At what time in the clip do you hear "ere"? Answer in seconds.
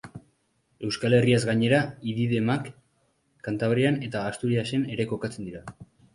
4.97-5.09